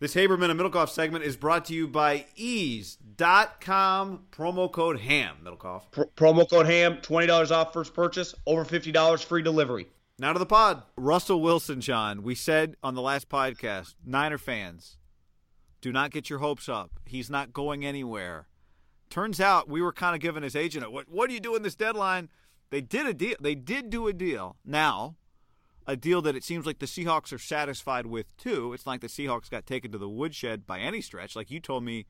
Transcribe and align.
This 0.00 0.14
Haberman 0.14 0.50
and 0.50 0.58
Middlekauff 0.58 0.88
segment 0.88 1.24
is 1.24 1.36
brought 1.36 1.66
to 1.66 1.74
you 1.74 1.86
by 1.86 2.24
eaze.com 2.34 4.20
promo 4.32 4.72
code 4.72 4.98
HAM, 4.98 5.36
Middlekauff. 5.44 5.90
Pro- 5.90 6.06
promo 6.16 6.48
code 6.48 6.64
HAM, 6.64 7.02
$20 7.02 7.50
off 7.50 7.74
first 7.74 7.92
purchase, 7.92 8.34
over 8.46 8.64
$50 8.64 9.22
free 9.22 9.42
delivery. 9.42 9.88
Now 10.18 10.32
to 10.32 10.38
the 10.38 10.46
pod. 10.46 10.84
Russell 10.96 11.42
Wilson, 11.42 11.82
John. 11.82 12.22
We 12.22 12.34
said 12.34 12.76
on 12.82 12.94
the 12.94 13.02
last 13.02 13.28
podcast, 13.28 13.94
Niner 14.02 14.38
fans, 14.38 14.96
do 15.82 15.92
not 15.92 16.12
get 16.12 16.30
your 16.30 16.38
hopes 16.38 16.66
up. 16.66 16.92
He's 17.04 17.28
not 17.28 17.52
going 17.52 17.84
anywhere. 17.84 18.48
Turns 19.10 19.38
out 19.38 19.68
we 19.68 19.82
were 19.82 19.92
kind 19.92 20.14
of 20.14 20.22
giving 20.22 20.42
his 20.42 20.56
agent, 20.56 20.90
what, 20.90 21.10
what 21.10 21.28
are 21.28 21.34
you 21.34 21.40
doing 21.40 21.60
this 21.60 21.74
deadline? 21.74 22.30
They 22.70 22.80
did 22.80 23.04
a 23.04 23.12
deal. 23.12 23.36
They 23.38 23.54
did 23.54 23.90
do 23.90 24.08
a 24.08 24.14
deal. 24.14 24.56
Now, 24.64 25.16
a 25.90 25.96
deal 25.96 26.22
that 26.22 26.36
it 26.36 26.44
seems 26.44 26.66
like 26.66 26.78
the 26.78 26.86
Seahawks 26.86 27.32
are 27.32 27.38
satisfied 27.38 28.06
with 28.06 28.36
too. 28.36 28.72
It's 28.72 28.86
like 28.86 29.00
the 29.00 29.08
Seahawks 29.08 29.50
got 29.50 29.66
taken 29.66 29.90
to 29.90 29.98
the 29.98 30.08
woodshed 30.08 30.64
by 30.66 30.78
any 30.78 31.00
stretch. 31.00 31.34
Like 31.34 31.50
you 31.50 31.58
told 31.58 31.82
me, 31.82 32.06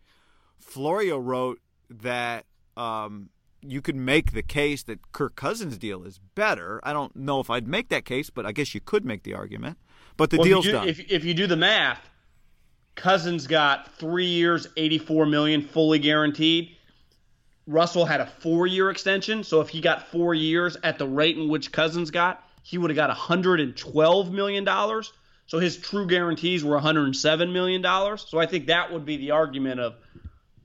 Florio 0.59 1.17
wrote 1.17 1.61
that 1.89 2.45
um, 2.77 3.31
you 3.63 3.81
could 3.81 3.97
make 3.97 4.33
the 4.33 4.43
case 4.43 4.83
that 4.83 5.13
Kirk 5.13 5.35
Cousins' 5.35 5.79
deal 5.79 6.05
is 6.05 6.21
better. 6.35 6.79
I 6.83 6.93
don't 6.93 7.17
know 7.17 7.41
if 7.41 7.49
I'd 7.49 7.67
make 7.67 7.89
that 7.89 8.05
case, 8.05 8.29
but 8.29 8.45
I 8.45 8.53
guess 8.53 8.75
you 8.75 8.81
could 8.83 9.05
make 9.05 9.23
the 9.23 9.33
argument. 9.33 9.79
But 10.19 10.29
the 10.29 10.37
well, 10.37 10.45
deal's 10.45 10.67
if 10.67 10.69
you, 10.69 10.73
do, 10.73 10.79
done. 10.79 10.89
If, 10.89 11.01
if 11.11 11.25
you 11.25 11.33
do 11.33 11.47
the 11.47 11.57
math, 11.57 12.11
Cousins 12.97 13.47
got 13.47 13.95
three 13.97 14.27
years, 14.27 14.67
eighty-four 14.77 15.25
million, 15.25 15.63
fully 15.63 15.99
guaranteed. 15.99 16.77
Russell 17.67 18.05
had 18.05 18.21
a 18.21 18.27
four-year 18.27 18.91
extension, 18.91 19.43
so 19.43 19.63
if 19.63 19.71
he 19.71 19.81
got 19.81 20.09
four 20.09 20.35
years 20.35 20.77
at 20.83 20.99
the 20.99 21.07
rate 21.07 21.39
in 21.39 21.49
which 21.49 21.73
Cousins 21.73 22.11
got, 22.11 22.45
he 22.63 22.79
would 22.79 22.91
have 22.91 22.97
got 22.97 23.09
112 23.09 24.33
million 24.33 24.65
dollars. 24.65 25.13
So 25.47 25.59
his 25.59 25.77
true 25.77 26.07
guarantees 26.07 26.63
were 26.63 26.75
107 26.75 27.53
million 27.53 27.83
dollars. 27.83 28.25
So 28.29 28.39
I 28.39 28.47
think 28.47 28.67
that 28.67 28.93
would 28.93 29.05
be 29.05 29.17
the 29.17 29.33
argument 29.33 29.81
of 29.81 29.95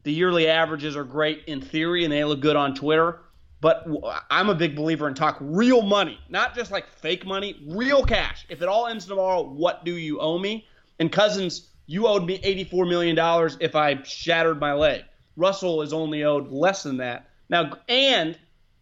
the 0.04 0.12
yearly 0.14 0.48
averages 0.48 0.96
are 0.96 1.04
great 1.04 1.44
in 1.48 1.62
theory 1.62 2.04
and 2.04 2.14
they 2.14 2.24
look 2.24 2.40
good 2.40 2.56
on 2.56 2.76
Twitter. 2.76 3.22
But 3.62 3.88
I'm 4.30 4.50
a 4.50 4.56
big 4.56 4.76
believer 4.76 5.08
in 5.08 5.16
talk 5.16 5.38
real 5.40 5.82
money, 5.82 6.20
not 6.30 6.54
just 6.54 6.70
like 6.70 6.88
fake 6.88 7.26
money, 7.26 7.60
real 7.68 8.04
cash. 8.04 8.46
If 8.48 8.62
it 8.62 8.68
all 8.68 8.86
ends 8.86 9.06
tomorrow, 9.06 9.42
what 9.42 9.84
do 9.84 9.96
you 9.96 10.20
owe 10.20 10.38
me? 10.38 10.68
And 11.00 11.12
Cousins, 11.12 11.70
you 11.88 12.06
owed 12.08 12.26
me 12.26 12.40
84 12.44 12.86
million 12.86 13.16
dollars 13.16 13.58
if 13.60 13.76
I 13.76 14.04
shattered 14.04 14.60
my 14.60 14.74
leg. 14.74 15.04
Russell 15.36 15.82
is 15.82 15.94
only 15.94 16.24
owed 16.24 16.52
less 16.52 16.84
than 16.84 16.98
that 16.98 17.30
now, 17.50 17.78
and 17.88 18.38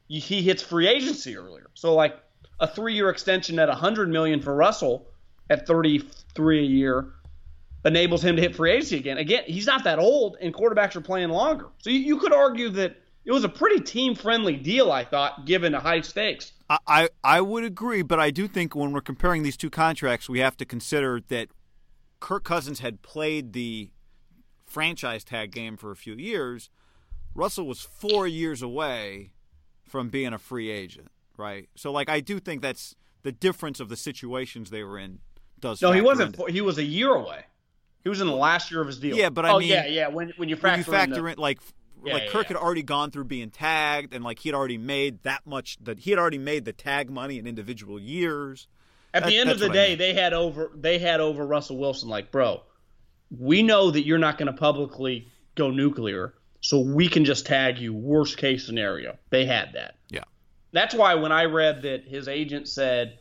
he 0.08 0.42
hits 0.42 0.62
free 0.62 0.88
agency 0.88 1.38
earlier. 1.38 1.70
So 1.74 1.96
like 1.96 2.18
a 2.60 2.68
three-year 2.68 3.10
extension 3.10 3.60
at 3.60 3.68
100 3.68 4.10
million 4.10 4.42
for 4.42 4.56
Russell 4.56 5.08
at 5.50 5.68
33 5.68 6.60
a 6.60 6.62
year 6.62 7.14
enables 7.86 8.24
him 8.24 8.36
to 8.36 8.42
hit 8.42 8.56
free 8.56 8.72
agency 8.72 8.98
again. 8.98 9.18
Again, 9.18 9.44
he's 9.46 9.66
not 9.66 9.84
that 9.84 10.00
old, 10.00 10.38
and 10.42 10.54
quarterbacks 10.54 10.96
are 10.96 11.02
playing 11.02 11.30
longer. 11.30 11.68
So 11.80 11.90
you, 11.90 12.00
you 12.00 12.18
could 12.18 12.34
argue 12.34 12.70
that 12.70 12.96
it 13.26 13.32
was 13.32 13.44
a 13.44 13.50
pretty 13.50 13.82
team-friendly 13.84 14.58
deal, 14.58 14.92
I 14.92 15.04
thought, 15.04 15.46
given 15.46 15.74
the 15.74 15.80
high 15.80 16.02
stakes. 16.02 16.54
I, 16.88 17.10
I 17.24 17.42
would 17.42 17.64
agree, 17.64 18.02
but 18.02 18.20
I 18.20 18.32
do 18.32 18.48
think 18.48 18.76
when 18.76 18.92
we're 18.92 19.02
comparing 19.02 19.44
these 19.44 19.58
two 19.58 19.70
contracts, 19.70 20.30
we 20.30 20.40
have 20.40 20.58
to 20.58 20.66
consider 20.66 21.22
that 21.28 21.50
Kirk 22.20 22.44
Cousins 22.44 22.80
had 22.80 23.02
played 23.02 23.54
the 23.54 23.92
franchise 24.66 25.24
tag 25.24 25.52
game 25.52 25.78
for 25.78 25.92
a 25.92 25.96
few 25.96 26.16
years. 26.16 26.70
Russell 27.36 27.68
was 27.68 27.82
four 27.82 28.28
years 28.28 28.62
away 28.62 29.34
from 29.84 30.10
being 30.10 30.34
a 30.34 30.38
free 30.38 30.70
agent 30.70 31.12
right? 31.38 31.70
So 31.76 31.92
like 31.92 32.10
I 32.10 32.20
do 32.20 32.40
think 32.40 32.62
that's 32.62 32.96
the 33.24 33.32
difference 33.32 33.80
of 33.80 33.90
the 33.90 33.98
situations 33.98 34.70
they 34.70 34.84
were 34.84 35.00
in. 35.00 35.20
Does 35.60 35.82
no, 35.82 35.92
he 35.92 36.02
wasn't. 36.02 36.50
He 36.50 36.62
was 36.62 36.78
a 36.78 36.84
year 36.84 37.14
away. 37.14 37.46
He 38.04 38.10
was 38.10 38.20
in 38.20 38.28
the 38.28 38.36
last 38.36 38.70
year 38.70 38.82
of 38.82 38.88
his 38.88 39.00
deal. 39.00 39.16
Yeah, 39.16 39.30
but 39.30 39.46
I 39.46 39.52
oh, 39.52 39.60
mean, 39.60 39.70
yeah, 39.70 39.86
yeah. 39.86 40.08
When 40.10 40.34
when 40.36 40.50
you 40.50 40.58
factor, 40.58 40.70
when 40.70 40.80
you 40.80 40.84
factor 40.84 41.20
in, 41.20 41.24
the, 41.24 41.32
in 41.32 41.38
like 41.38 41.60
yeah, 42.04 42.14
like 42.14 42.24
yeah, 42.24 42.30
Kirk 42.32 42.44
yeah. 42.50 42.58
had 42.58 42.58
already 42.58 42.84
gone 42.84 43.12
through 43.12 43.26
being 43.26 43.50
tagged, 43.50 44.14
and 44.14 44.24
like 44.24 44.40
he 44.40 44.50
had 44.50 44.56
already 44.56 44.78
made 44.78 45.24
that 45.24 45.46
much 45.46 45.78
that 45.82 46.00
he 46.00 46.10
had 46.10 46.20
already 46.20 46.38
made 46.38 46.66
the 46.66 46.74
tag 46.74 47.10
money 47.10 47.40
in 47.40 47.48
individual 47.48 48.00
years. 48.00 48.68
At 49.14 49.24
That- 49.24 49.30
the 49.30 49.38
end 49.38 49.50
of 49.50 49.60
the 49.60 49.68
what 49.68 49.78
I 49.78 49.82
day, 49.82 49.90
mean. 49.90 49.98
they 50.00 50.14
had 50.14 50.34
over 50.34 50.72
they 50.76 51.00
had 51.00 51.22
over 51.22 51.46
Russell 51.46 51.78
Wilson. 51.78 52.10
Like, 52.10 52.32
bro, 52.32 52.64
we 53.32 53.64
know 53.64 53.92
that 53.92 54.06
you're 54.06 54.18
not 54.18 54.38
going 54.38 54.52
to 54.52 54.58
publicly 54.58 55.30
go 55.56 55.70
nuclear, 55.72 56.34
so 56.60 56.80
we 56.80 57.08
can 57.08 57.24
just 57.24 57.46
tag 57.46 57.80
you. 57.80 57.94
Worst 57.94 58.38
case 58.38 58.66
scenario, 58.66 59.18
they 59.30 59.46
had 59.46 59.74
that. 59.74 59.96
Yeah. 60.10 60.24
That's 60.74 60.94
why 60.94 61.16
when 61.16 61.32
I 61.32 61.46
read 61.46 61.84
that 61.84 62.04
his 62.06 62.28
agent 62.28 62.68
said 62.68 63.20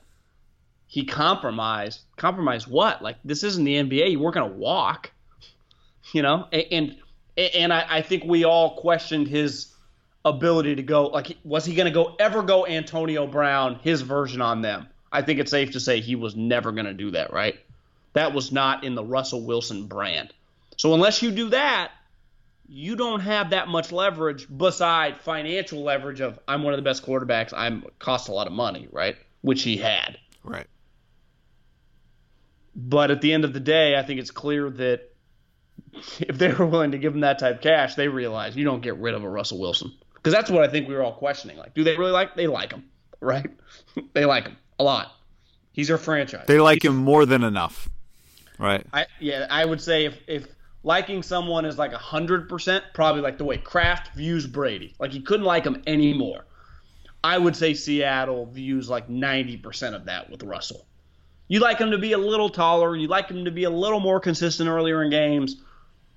he 0.87 1.05
compromised, 1.05 2.01
compromised 2.17 2.67
what? 2.67 3.03
Like 3.03 3.17
this 3.25 3.45
isn't 3.45 3.65
the 3.65 3.77
NBA. 3.77 4.11
You 4.11 4.21
weren't 4.21 4.35
going 4.35 4.51
to 4.51 4.57
walk, 4.57 5.13
you 6.13 6.23
know. 6.23 6.49
A- 6.53 6.73
And 6.75 6.97
and 7.37 7.73
I, 7.73 7.87
I 7.89 8.03
think 8.03 8.25
we 8.25 8.45
all 8.45 8.77
questioned 8.77 9.27
his 9.29 9.69
ability 10.25 10.75
to 10.77 10.83
go. 10.83 11.07
Like, 11.07 11.37
was 11.45 11.65
he 11.65 11.75
going 11.75 11.87
to 11.87 11.93
go 11.93 12.15
ever 12.19 12.43
go 12.43 12.67
Antonio 12.67 13.27
Brown 13.27 13.77
his 13.77 14.03
version 14.03 14.41
on 14.43 14.61
them? 14.63 14.89
I 15.11 15.23
think 15.23 15.41
it's 15.41 15.51
safe 15.51 15.73
to 15.73 15.81
say 15.81 16.01
he 16.01 16.15
was 16.17 16.35
never 16.37 16.73
going 16.73 16.87
to 16.87 16.95
do 16.95 17.11
that. 17.13 17.33
Right? 17.33 17.59
That 18.15 18.35
was 18.35 18.53
not 18.53 18.85
in 18.85 18.95
the 18.95 19.05
Russell 19.05 19.43
Wilson 19.43 19.87
brand. 19.87 20.33
So 20.77 20.93
unless 20.95 21.23
you 21.23 21.31
do 21.31 21.49
that, 21.51 21.93
you 22.73 22.97
don't 22.97 23.21
have 23.21 23.51
that 23.51 23.69
much 23.69 23.93
leverage 23.93 24.47
beside 24.49 25.21
financial 25.21 25.83
leverage 25.83 26.21
of 26.21 26.39
I'm 26.49 26.63
one 26.63 26.73
of 26.73 26.79
the 26.79 26.83
best 26.83 27.05
quarterbacks. 27.05 27.53
I'm 27.55 27.85
cost 27.99 28.31
a 28.31 28.33
lot 28.33 28.47
of 28.47 28.55
money, 28.55 28.89
right? 28.91 29.17
Which 29.43 29.63
he 29.63 29.77
had. 29.77 30.17
Right. 30.43 30.67
But 32.75 33.11
at 33.11 33.21
the 33.21 33.35
end 33.35 33.45
of 33.45 33.53
the 33.53 33.61
day, 33.61 33.99
I 33.99 34.03
think 34.03 34.21
it's 34.21 34.31
clear 34.31 34.71
that 34.71 35.03
if 36.21 36.39
they 36.39 36.51
were 36.51 36.65
willing 36.65 36.93
to 36.93 36.99
give 36.99 37.15
him 37.15 37.21
that 37.21 37.39
type 37.39 37.57
of 37.57 37.61
cash, 37.61 37.95
they 37.95 38.09
realize 38.09 38.57
you 38.57 38.65
don't 38.65 38.81
get 38.81 38.97
rid 38.97 39.13
of 39.13 39.23
a 39.23 39.29
Russell 39.29 39.61
Wilson. 39.61 39.93
Because 40.15 40.33
that's 40.33 40.51
what 40.51 40.65
I 40.65 40.69
think 40.69 40.89
we 40.89 40.95
were 40.95 41.03
all 41.03 41.13
questioning. 41.13 41.59
Like, 41.59 41.75
do 41.75 41.85
they 41.85 41.99
really 41.99 42.13
like? 42.13 42.37
They 42.37 42.47
like 42.47 42.73
him, 42.73 42.85
right? 43.21 43.51
they 44.15 44.25
like 44.25 44.45
him 44.45 44.57
a 44.79 44.85
lot. 44.85 45.13
He's 45.73 45.89
their 45.89 45.99
franchise. 45.99 46.47
They 46.47 46.59
like 46.59 46.83
him 46.83 46.97
more 46.97 47.27
than 47.27 47.45
enough. 47.45 47.91
Right. 48.59 48.87
I 48.95 49.07
yeah, 49.21 49.47
I 49.51 49.63
would 49.63 49.83
say 49.83 50.07
if 50.07 50.17
if 50.27 50.47
liking 50.83 51.23
someone 51.23 51.65
is 51.65 51.79
like 51.79 51.93
hundred 51.93 52.49
percent, 52.49 52.85
probably 52.95 53.23
like 53.23 53.39
the 53.39 53.45
way 53.45 53.59
Kraft 53.59 54.15
views 54.15 54.47
Brady. 54.47 54.95
Like 54.99 55.13
he 55.13 55.21
couldn't 55.21 55.47
like 55.47 55.65
him 55.65 55.83
anymore. 55.87 56.47
I 57.25 57.39
would 57.39 57.55
say 57.55 57.75
Seattle 57.75 58.47
views 58.47 58.89
like 58.89 59.09
ninety 59.09 59.57
percent 59.57 59.95
of 59.95 60.07
that 60.07 60.31
with 60.31 60.43
Russell. 60.43 60.87
You 61.49 61.61
like 61.61 61.79
him 61.79 61.91
to 61.91 61.99
be 61.99 62.13
a 62.13 62.19
little 62.19 62.49
taller. 62.49 62.97
You 62.97 63.09
like 63.09 63.29
him 63.29 63.45
to 63.45 63.51
be 63.51 63.65
a 63.65 63.71
little 63.71 64.01
more 64.01 64.21
consistent 64.21 64.69
earlier 64.69 65.03
in 65.03 65.11
games. 65.11 65.57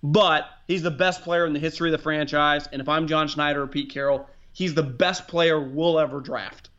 But 0.02 0.46
he's 0.68 0.84
the 0.84 0.92
best 0.92 1.24
player 1.24 1.46
in 1.46 1.54
the 1.54 1.60
history 1.60 1.90
of 1.90 1.98
the 1.98 2.04
franchise. 2.04 2.68
And 2.72 2.82
if 2.82 2.88
I'm 2.88 3.08
John 3.08 3.28
Schneider 3.28 3.64
or 3.64 3.68
Pete 3.68 3.92
Carroll, 3.92 4.30
he's 4.54 4.74
the 4.74 4.84
best 4.84 5.28
player 5.28 5.60
we'll 5.60 6.00
ever 6.00 6.22
draft. 6.22 6.70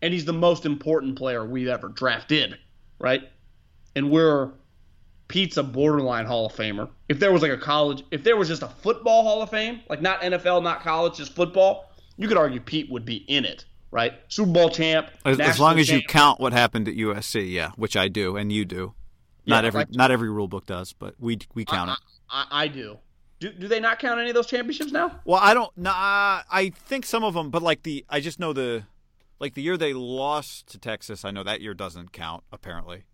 And 0.00 0.14
he's 0.14 0.24
the 0.24 0.32
most 0.32 0.64
important 0.64 1.16
player 1.16 1.44
we've 1.44 1.68
ever 1.68 1.88
drafted, 1.88 2.56
right? 3.00 3.28
And 3.96 4.10
we're 4.10 4.52
Pete's 5.28 5.58
a 5.58 5.62
borderline 5.62 6.24
Hall 6.24 6.46
of 6.46 6.52
Famer. 6.54 6.88
If 7.08 7.20
there 7.20 7.32
was 7.32 7.42
like 7.42 7.52
a 7.52 7.58
college, 7.58 8.02
if 8.10 8.24
there 8.24 8.36
was 8.36 8.48
just 8.48 8.62
a 8.62 8.68
football 8.68 9.22
Hall 9.22 9.42
of 9.42 9.50
Fame, 9.50 9.80
like 9.88 10.00
not 10.00 10.22
NFL, 10.22 10.62
not 10.62 10.80
college, 10.80 11.18
just 11.18 11.34
football, 11.34 11.92
you 12.16 12.26
could 12.26 12.38
argue 12.38 12.60
Pete 12.60 12.90
would 12.90 13.04
be 13.04 13.16
in 13.28 13.44
it, 13.44 13.66
right? 13.90 14.14
Super 14.28 14.50
Bowl 14.50 14.70
champ. 14.70 15.10
As, 15.24 15.38
as 15.38 15.60
long 15.60 15.78
as 15.78 15.86
champ. 15.88 16.02
you 16.02 16.08
count 16.08 16.40
what 16.40 16.54
happened 16.54 16.88
at 16.88 16.94
USC, 16.94 17.50
yeah, 17.50 17.70
which 17.76 17.96
I 17.96 18.08
do 18.08 18.36
and 18.36 18.50
you 18.50 18.64
do. 18.64 18.94
Not 19.46 19.64
yeah, 19.64 19.68
every 19.68 19.80
like, 19.80 19.94
not 19.94 20.10
every 20.10 20.30
rule 20.30 20.48
book 20.48 20.66
does, 20.66 20.92
but 20.94 21.14
we 21.18 21.38
we 21.54 21.64
count 21.64 21.90
I, 21.90 21.92
it. 21.94 21.98
I, 22.30 22.46
I, 22.50 22.68
do. 22.68 22.98
Do 23.40 23.52
do 23.52 23.68
they 23.68 23.80
not 23.80 23.98
count 23.98 24.20
any 24.20 24.30
of 24.30 24.34
those 24.34 24.46
championships 24.46 24.92
now? 24.92 25.20
Well, 25.24 25.40
I 25.42 25.54
don't. 25.54 25.76
Nah, 25.76 26.42
I 26.50 26.72
think 26.74 27.06
some 27.06 27.22
of 27.22 27.34
them, 27.34 27.50
but 27.50 27.62
like 27.62 27.82
the 27.82 28.04
I 28.08 28.20
just 28.20 28.40
know 28.40 28.52
the 28.52 28.84
like 29.38 29.54
the 29.54 29.62
year 29.62 29.76
they 29.76 29.92
lost 29.92 30.68
to 30.68 30.78
Texas. 30.78 31.24
I 31.24 31.30
know 31.30 31.42
that 31.44 31.60
year 31.60 31.72
doesn't 31.72 32.12
count 32.12 32.44
apparently. 32.52 33.04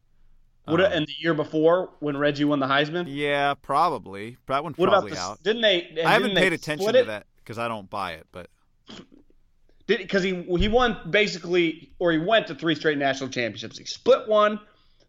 Would 0.67 0.81
um, 0.81 0.93
and 0.93 1.07
the 1.07 1.13
year 1.19 1.35
before 1.35 1.91
when 2.01 2.17
Reggie 2.17 2.45
won 2.45 2.59
the 2.59 2.67
Heisman? 2.67 3.05
Yeah, 3.09 3.55
probably. 3.55 4.39
That 4.47 4.65
what 4.65 4.77
probably 4.77 5.13
about 5.13 5.17
the, 5.17 5.19
out. 5.19 5.43
Didn't 5.43 5.63
they? 5.63 6.03
I 6.05 6.13
haven't 6.13 6.35
paid 6.35 6.53
attention 6.53 6.93
to 6.93 7.05
that 7.05 7.27
because 7.37 7.59
I 7.59 7.69
don't 7.69 7.89
buy 7.91 8.13
it, 8.13 8.27
but 8.33 8.49
did 9.87 9.99
because 9.99 10.23
he 10.23 10.43
he 10.59 10.69
won 10.69 10.99
basically, 11.11 11.93
or 11.99 12.13
he 12.13 12.19
went 12.19 12.47
to 12.47 12.55
three 12.55 12.75
straight 12.75 12.97
national 12.97 13.29
championships. 13.29 13.79
He 13.79 13.85
split 13.85 14.27
one, 14.27 14.59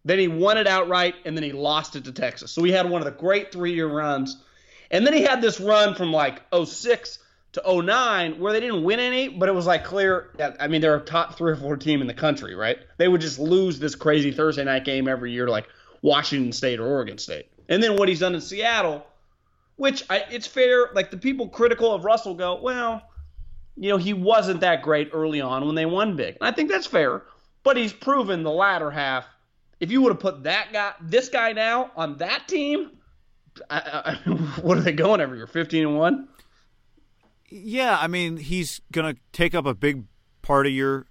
then 0.03 0.19
he 0.19 0.27
won 0.27 0.57
it 0.57 0.67
outright, 0.67 1.15
and 1.25 1.35
then 1.37 1.43
he 1.43 1.51
lost 1.51 1.95
it 1.95 2.03
to 2.05 2.11
Texas. 2.11 2.51
So 2.51 2.63
he 2.63 2.71
had 2.71 2.89
one 2.89 3.01
of 3.01 3.05
the 3.05 3.19
great 3.19 3.51
three 3.51 3.73
year 3.73 3.87
runs. 3.87 4.37
And 4.91 5.05
then 5.05 5.13
he 5.13 5.23
had 5.23 5.41
this 5.41 5.59
run 5.59 5.95
from 5.95 6.11
like 6.11 6.43
06 6.53 7.19
to 7.55 7.81
09 7.81 8.39
where 8.39 8.53
they 8.53 8.59
didn't 8.59 8.83
win 8.83 8.99
any, 8.99 9.27
but 9.27 9.49
it 9.49 9.53
was 9.53 9.65
like 9.65 9.83
clear. 9.83 10.29
That, 10.37 10.57
I 10.59 10.67
mean, 10.67 10.81
they're 10.81 10.95
a 10.95 11.01
top 11.01 11.37
three 11.37 11.51
or 11.51 11.55
four 11.55 11.77
team 11.77 12.01
in 12.01 12.07
the 12.07 12.13
country, 12.13 12.55
right? 12.55 12.77
They 12.97 13.07
would 13.07 13.21
just 13.21 13.39
lose 13.39 13.79
this 13.79 13.95
crazy 13.95 14.31
Thursday 14.31 14.63
night 14.63 14.85
game 14.85 15.07
every 15.07 15.31
year, 15.31 15.47
like 15.47 15.67
Washington 16.01 16.51
State 16.51 16.79
or 16.79 16.85
Oregon 16.87 17.17
State. 17.17 17.47
And 17.67 17.81
then 17.81 17.97
what 17.97 18.07
he's 18.07 18.19
done 18.19 18.35
in 18.35 18.41
Seattle, 18.41 19.05
which 19.75 20.03
I, 20.09 20.25
it's 20.29 20.47
fair, 20.47 20.89
like 20.93 21.11
the 21.11 21.17
people 21.17 21.49
critical 21.49 21.93
of 21.93 22.05
Russell 22.05 22.35
go, 22.35 22.61
well, 22.61 23.01
you 23.75 23.89
know, 23.89 23.97
he 23.97 24.13
wasn't 24.13 24.61
that 24.61 24.81
great 24.81 25.09
early 25.13 25.41
on 25.41 25.65
when 25.65 25.75
they 25.75 25.85
won 25.85 26.15
big. 26.15 26.37
And 26.39 26.47
I 26.47 26.51
think 26.51 26.69
that's 26.69 26.87
fair, 26.87 27.23
but 27.63 27.75
he's 27.75 27.91
proven 27.91 28.43
the 28.43 28.51
latter 28.51 28.91
half 28.91 29.25
if 29.79 29.91
you 29.91 30.01
would 30.01 30.11
have 30.11 30.19
put 30.19 30.43
that 30.43 30.71
guy, 30.71 30.93
this 31.01 31.29
guy 31.29 31.51
now 31.51 31.91
on 31.95 32.17
that 32.17 32.47
team, 32.47 32.91
I, 33.69 34.17
I, 34.25 34.29
what 34.61 34.77
are 34.77 34.81
they 34.81 34.91
going 34.91 35.21
every 35.21 35.37
year? 35.37 35.47
Fifteen 35.47 35.87
and 35.87 35.97
one. 35.97 36.27
Yeah, 37.49 37.97
I 37.99 38.07
mean 38.07 38.37
he's 38.37 38.81
gonna 38.91 39.15
take 39.31 39.53
up 39.53 39.65
a 39.65 39.73
big 39.73 40.05
part 40.41 40.65
of 40.67 40.73
your 40.73 41.07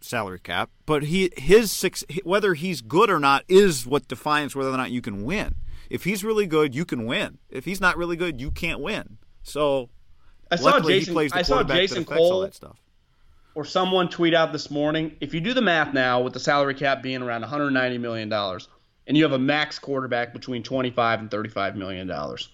salary 0.00 0.40
cap, 0.40 0.70
but 0.86 1.04
he 1.04 1.30
his 1.36 1.72
six 1.72 2.04
whether 2.24 2.54
he's 2.54 2.80
good 2.80 3.10
or 3.10 3.18
not 3.18 3.44
is 3.48 3.86
what 3.86 4.08
defines 4.08 4.54
whether 4.54 4.70
or 4.70 4.76
not 4.76 4.90
you 4.90 5.00
can 5.00 5.24
win. 5.24 5.56
If 5.90 6.04
he's 6.04 6.24
really 6.24 6.46
good, 6.46 6.74
you 6.74 6.84
can 6.84 7.06
win. 7.06 7.38
If 7.50 7.64
he's 7.64 7.80
not 7.80 7.96
really 7.96 8.16
good, 8.16 8.40
you 8.40 8.50
can't 8.50 8.80
win. 8.80 9.18
So 9.42 9.90
I 10.50 10.56
saw 10.56 10.80
Jason. 10.80 11.16
I 11.32 11.42
saw 11.42 11.62
Jason 11.62 12.04
Cole 12.04 12.50
or 13.54 13.64
someone 13.64 14.08
tweet 14.08 14.34
out 14.34 14.52
this 14.52 14.70
morning 14.70 15.16
if 15.20 15.32
you 15.32 15.40
do 15.40 15.54
the 15.54 15.62
math 15.62 15.94
now 15.94 16.20
with 16.20 16.32
the 16.32 16.40
salary 16.40 16.74
cap 16.74 17.02
being 17.02 17.22
around 17.22 17.42
190 17.42 17.98
million 17.98 18.28
dollars 18.28 18.68
and 19.06 19.16
you 19.16 19.22
have 19.22 19.32
a 19.32 19.38
max 19.38 19.78
quarterback 19.78 20.32
between 20.32 20.62
25 20.62 21.20
and 21.20 21.30
35 21.30 21.76
million 21.76 22.06
dollars 22.06 22.48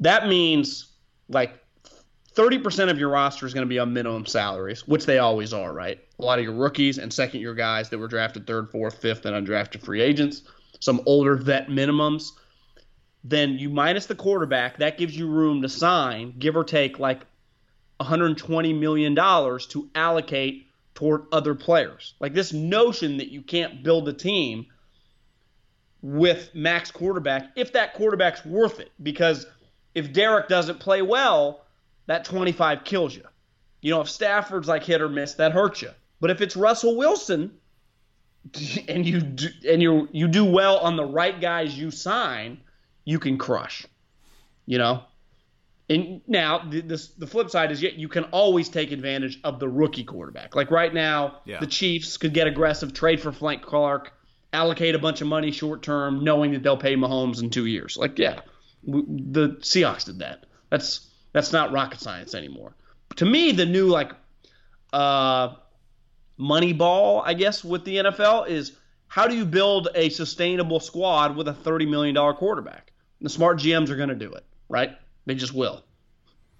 that 0.00 0.26
means 0.26 0.88
like 1.28 1.61
30% 2.34 2.90
of 2.90 2.98
your 2.98 3.10
roster 3.10 3.46
is 3.46 3.52
going 3.52 3.66
to 3.66 3.68
be 3.68 3.78
on 3.78 3.92
minimum 3.92 4.26
salaries 4.26 4.86
which 4.86 5.06
they 5.06 5.18
always 5.18 5.52
are 5.52 5.72
right 5.72 6.00
a 6.18 6.24
lot 6.24 6.38
of 6.38 6.44
your 6.44 6.54
rookies 6.54 6.98
and 6.98 7.12
second 7.12 7.40
year 7.40 7.54
guys 7.54 7.88
that 7.90 7.98
were 7.98 8.08
drafted 8.08 8.46
third 8.46 8.70
fourth 8.70 9.00
fifth 9.00 9.26
and 9.26 9.46
undrafted 9.46 9.82
free 9.82 10.00
agents 10.00 10.42
some 10.80 11.00
older 11.06 11.36
vet 11.36 11.68
minimums 11.68 12.30
then 13.24 13.58
you 13.58 13.68
minus 13.68 14.06
the 14.06 14.14
quarterback 14.14 14.78
that 14.78 14.98
gives 14.98 15.16
you 15.16 15.28
room 15.28 15.62
to 15.62 15.68
sign 15.68 16.34
give 16.38 16.56
or 16.56 16.64
take 16.64 16.98
like 16.98 17.26
120 17.98 18.72
million 18.72 19.14
dollars 19.14 19.66
to 19.68 19.88
allocate 19.94 20.66
toward 20.94 21.24
other 21.32 21.54
players. 21.54 22.14
Like 22.20 22.34
this 22.34 22.52
notion 22.52 23.16
that 23.18 23.30
you 23.30 23.42
can't 23.42 23.82
build 23.82 24.08
a 24.08 24.12
team 24.12 24.66
with 26.02 26.50
max 26.52 26.90
quarterback 26.90 27.50
if 27.56 27.72
that 27.72 27.94
quarterback's 27.94 28.44
worth 28.44 28.80
it 28.80 28.90
because 29.02 29.46
if 29.94 30.12
Derek 30.12 30.48
doesn't 30.48 30.80
play 30.80 31.00
well, 31.00 31.64
that 32.06 32.24
25 32.24 32.84
kills 32.84 33.14
you. 33.14 33.24
You 33.80 33.90
know, 33.90 34.00
if 34.00 34.10
Stafford's 34.10 34.68
like 34.68 34.84
hit 34.84 35.00
or 35.00 35.08
miss, 35.08 35.34
that 35.34 35.52
hurts 35.52 35.82
you. 35.82 35.90
But 36.20 36.30
if 36.30 36.40
it's 36.40 36.56
Russell 36.56 36.96
Wilson 36.96 37.52
and 38.88 39.06
you 39.06 39.20
do, 39.20 39.48
and 39.68 39.82
you 39.82 40.08
you 40.12 40.28
do 40.28 40.44
well 40.44 40.78
on 40.78 40.96
the 40.96 41.04
right 41.04 41.40
guys 41.40 41.76
you 41.76 41.90
sign, 41.90 42.60
you 43.04 43.18
can 43.18 43.38
crush. 43.38 43.86
You 44.66 44.78
know? 44.78 45.02
And 45.90 46.22
now 46.26 46.60
the, 46.70 46.80
the, 46.80 47.08
the 47.18 47.26
flip 47.26 47.50
side 47.50 47.72
is 47.72 47.82
yet 47.82 47.94
you 47.94 48.08
can 48.08 48.24
always 48.24 48.68
take 48.68 48.92
advantage 48.92 49.40
of 49.44 49.58
the 49.58 49.68
rookie 49.68 50.04
quarterback. 50.04 50.54
Like 50.54 50.70
right 50.70 50.94
now, 50.94 51.40
yeah. 51.44 51.58
the 51.58 51.66
Chiefs 51.66 52.16
could 52.16 52.32
get 52.32 52.46
aggressive, 52.46 52.94
trade 52.94 53.20
for 53.20 53.32
Frank 53.32 53.62
Clark, 53.62 54.12
allocate 54.52 54.94
a 54.94 54.98
bunch 54.98 55.20
of 55.20 55.26
money 55.26 55.50
short 55.50 55.82
term, 55.82 56.24
knowing 56.24 56.52
that 56.52 56.62
they'll 56.62 56.76
pay 56.76 56.94
Mahomes 56.94 57.42
in 57.42 57.50
two 57.50 57.66
years. 57.66 57.96
Like 57.96 58.18
yeah, 58.18 58.40
the 58.84 59.56
Seahawks 59.60 60.04
did 60.04 60.20
that. 60.20 60.46
That's 60.70 61.08
that's 61.32 61.52
not 61.52 61.72
rocket 61.72 62.00
science 62.00 62.34
anymore. 62.34 62.74
To 63.16 63.24
me, 63.24 63.52
the 63.52 63.66
new 63.66 63.88
like 63.88 64.12
uh, 64.92 65.54
money 66.36 66.72
ball, 66.72 67.22
I 67.24 67.34
guess, 67.34 67.64
with 67.64 67.84
the 67.84 67.96
NFL 67.96 68.48
is 68.48 68.72
how 69.08 69.26
do 69.26 69.36
you 69.36 69.44
build 69.44 69.88
a 69.94 70.08
sustainable 70.08 70.80
squad 70.80 71.36
with 71.36 71.48
a 71.48 71.54
thirty 71.54 71.86
million 71.86 72.14
dollar 72.14 72.34
quarterback? 72.34 72.92
The 73.20 73.28
smart 73.28 73.58
GMs 73.58 73.88
are 73.90 73.96
going 73.96 74.08
to 74.08 74.14
do 74.14 74.32
it, 74.32 74.44
right? 74.68 74.96
They 75.26 75.34
just 75.34 75.54
will. 75.54 75.84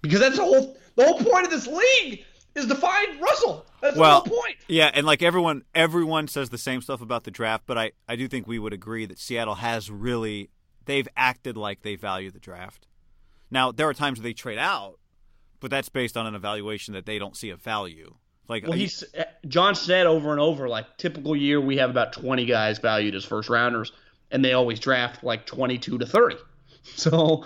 Because 0.01 0.19
that's 0.19 0.37
the 0.37 0.43
whole 0.43 0.77
the 0.95 1.05
whole 1.05 1.19
point 1.19 1.45
of 1.45 1.51
this 1.51 1.67
league 1.67 2.23
is 2.55 2.67
to 2.67 2.75
find 2.75 3.19
Russell. 3.19 3.65
That's 3.81 3.97
well, 3.97 4.21
the 4.21 4.29
whole 4.29 4.39
point. 4.39 4.55
Yeah, 4.67 4.91
and 4.93 5.05
like 5.05 5.21
everyone 5.21 5.63
everyone 5.73 6.27
says 6.27 6.49
the 6.49 6.57
same 6.57 6.81
stuff 6.81 7.01
about 7.01 7.23
the 7.23 7.31
draft, 7.31 7.63
but 7.65 7.77
I, 7.77 7.91
I 8.07 8.15
do 8.15 8.27
think 8.27 8.47
we 8.47 8.59
would 8.59 8.73
agree 8.73 9.05
that 9.05 9.19
Seattle 9.19 9.55
has 9.55 9.89
really 9.89 10.49
they've 10.85 11.07
acted 11.17 11.57
like 11.57 11.81
they 11.81 11.95
value 11.95 12.31
the 12.31 12.39
draft. 12.39 12.87
Now, 13.53 13.71
there 13.71 13.87
are 13.87 13.93
times 13.93 14.19
where 14.19 14.23
they 14.23 14.33
trade 14.33 14.57
out, 14.57 14.99
but 15.59 15.69
that's 15.69 15.87
based 15.87 16.17
on 16.17 16.25
an 16.25 16.33
evaluation 16.33 16.95
that 16.95 17.05
they 17.05 17.19
don't 17.19 17.37
see 17.37 17.51
a 17.51 17.55
value. 17.55 18.15
Like 18.49 18.63
well, 18.63 18.73
he's 18.73 19.03
eh, 19.13 19.23
John 19.47 19.75
said 19.75 20.05
over 20.05 20.31
and 20.31 20.39
over, 20.39 20.67
like 20.67 20.97
typical 20.97 21.35
year 21.35 21.61
we 21.61 21.77
have 21.77 21.89
about 21.89 22.11
twenty 22.11 22.45
guys 22.45 22.79
valued 22.79 23.15
as 23.15 23.23
first 23.23 23.49
rounders, 23.49 23.93
and 24.31 24.43
they 24.43 24.53
always 24.53 24.79
draft 24.79 25.23
like 25.23 25.45
twenty 25.45 25.77
two 25.77 25.97
to 25.97 26.05
thirty. 26.05 26.35
So 26.97 27.45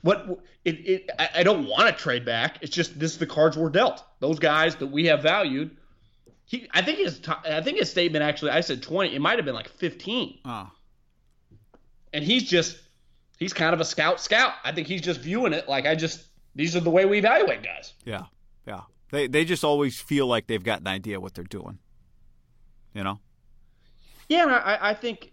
what 0.00 0.42
it, 0.64 0.70
it 0.70 1.10
I 1.18 1.42
don't 1.42 1.66
want 1.66 1.94
to 1.94 2.02
trade 2.02 2.24
back. 2.24 2.56
It's 2.62 2.74
just 2.74 2.98
this 2.98 3.12
is 3.12 3.18
the 3.18 3.26
cards 3.26 3.54
we're 3.54 3.68
dealt. 3.68 4.02
Those 4.20 4.38
guys 4.38 4.76
that 4.76 4.86
we 4.86 5.04
have 5.06 5.22
valued. 5.22 5.76
He, 6.46 6.68
I 6.72 6.80
think 6.80 6.98
his, 6.98 7.20
I 7.44 7.60
think 7.60 7.78
his 7.78 7.90
statement 7.90 8.22
actually, 8.22 8.52
I 8.52 8.62
said 8.62 8.82
twenty. 8.82 9.14
It 9.14 9.20
might 9.20 9.38
have 9.38 9.44
been 9.44 9.54
like 9.54 9.68
fifteen. 9.68 10.38
Oh. 10.46 10.70
And 12.14 12.24
he's 12.24 12.44
just, 12.44 12.78
he's 13.42 13.52
kind 13.52 13.74
of 13.74 13.80
a 13.80 13.84
scout. 13.84 14.20
Scout. 14.20 14.52
I 14.64 14.72
think 14.72 14.86
he's 14.86 15.00
just 15.00 15.20
viewing 15.20 15.52
it 15.52 15.68
like 15.68 15.86
I 15.86 15.94
just. 15.94 16.24
These 16.54 16.76
are 16.76 16.80
the 16.80 16.90
way 16.90 17.06
we 17.06 17.18
evaluate 17.18 17.62
guys. 17.62 17.94
Yeah, 18.04 18.24
yeah. 18.66 18.82
They 19.10 19.26
they 19.26 19.44
just 19.44 19.64
always 19.64 20.00
feel 20.00 20.26
like 20.26 20.46
they've 20.46 20.62
got 20.62 20.80
an 20.80 20.86
idea 20.86 21.20
what 21.20 21.34
they're 21.34 21.44
doing. 21.44 21.78
You 22.94 23.04
know. 23.04 23.20
Yeah, 24.28 24.46
I, 24.46 24.90
I 24.90 24.94
think 24.94 25.32